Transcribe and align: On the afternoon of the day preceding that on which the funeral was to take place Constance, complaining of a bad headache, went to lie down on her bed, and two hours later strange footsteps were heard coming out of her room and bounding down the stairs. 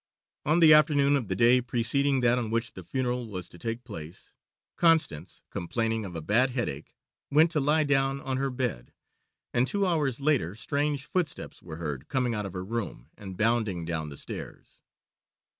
On 0.47 0.61
the 0.61 0.73
afternoon 0.73 1.15
of 1.15 1.27
the 1.27 1.35
day 1.35 1.61
preceding 1.61 2.21
that 2.21 2.39
on 2.39 2.49
which 2.49 2.73
the 2.73 2.83
funeral 2.83 3.27
was 3.27 3.47
to 3.49 3.59
take 3.59 3.83
place 3.83 4.33
Constance, 4.75 5.43
complaining 5.51 6.05
of 6.05 6.15
a 6.15 6.23
bad 6.23 6.49
headache, 6.49 6.95
went 7.29 7.51
to 7.51 7.59
lie 7.59 7.83
down 7.83 8.19
on 8.19 8.37
her 8.37 8.49
bed, 8.49 8.93
and 9.53 9.67
two 9.67 9.85
hours 9.85 10.19
later 10.19 10.55
strange 10.55 11.05
footsteps 11.05 11.61
were 11.61 11.75
heard 11.75 12.07
coming 12.07 12.33
out 12.33 12.47
of 12.47 12.53
her 12.53 12.65
room 12.65 13.11
and 13.15 13.37
bounding 13.37 13.85
down 13.85 14.09
the 14.09 14.17
stairs. 14.17 14.81